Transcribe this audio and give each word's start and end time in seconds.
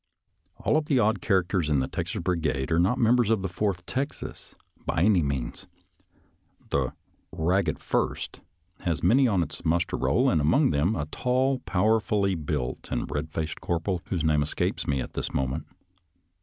••«*• 0.65 0.65
All 0.67 0.81
the 0.81 0.97
odd 0.97 1.21
characters 1.21 1.69
in 1.69 1.77
the 1.77 1.87
Texas 1.87 2.23
Brigade 2.23 2.71
are 2.71 2.79
not 2.79 2.97
members 2.97 3.29
of 3.29 3.43
the 3.43 3.47
Fourth 3.47 3.85
Texas, 3.85 4.55
by 4.83 5.03
any 5.03 5.21
means. 5.21 5.67
The" 6.69 6.93
Eagged 7.37 7.77
First" 7.77 8.41
has 8.87 9.03
many 9.03 9.27
on 9.27 9.43
its 9.43 9.63
muster 9.63 9.97
roll, 9.97 10.27
and 10.27 10.41
among 10.41 10.71
them, 10.71 10.95
a 10.95 11.05
tall, 11.05 11.59
powerfully 11.67 12.33
built 12.33 12.89
and 12.89 13.11
red 13.11 13.29
faced 13.29 13.61
corporal 13.61 14.01
whose 14.05 14.23
name 14.23 14.41
escapes 14.41 14.87
me 14.87 15.01
at 15.01 15.13
this 15.13 15.31
moment. 15.35 15.67